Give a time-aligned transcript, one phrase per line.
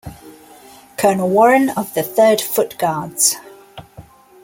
[0.97, 3.35] Colonel Warren of the Third Foot Guards.